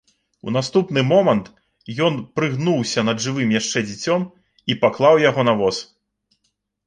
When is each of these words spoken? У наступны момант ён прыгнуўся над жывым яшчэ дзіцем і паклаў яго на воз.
У 0.49 0.51
наступны 0.53 1.01
момант 1.09 1.51
ён 2.07 2.13
прыгнуўся 2.39 3.03
над 3.09 3.21
жывым 3.27 3.53
яшчэ 3.59 3.83
дзіцем 3.89 4.25
і 4.73 4.79
паклаў 4.85 5.15
яго 5.29 5.41
на 5.51 5.55
воз. 5.61 5.83